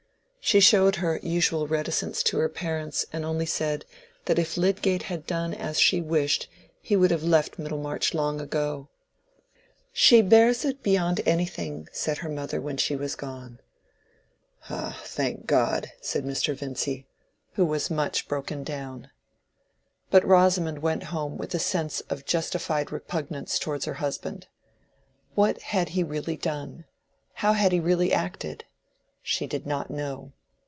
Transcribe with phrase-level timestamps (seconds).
[0.43, 3.85] She showed her usual reticence to her parents, and only said,
[4.25, 6.49] that if Lydgate had done as she wished
[6.81, 8.89] he would have left Middlemarch long ago.
[9.93, 13.59] "She bears it beyond anything," said her mother when she was gone.
[14.69, 16.53] "Ah, thank God!" said Mr.
[16.53, 17.05] Vincy,
[17.53, 19.09] who was much broken down.
[20.09, 24.47] But Rosamond went home with a sense of justified repugnance towards her husband.
[25.33, 28.65] What had he really done—how had he really acted?
[29.23, 30.33] She did not know.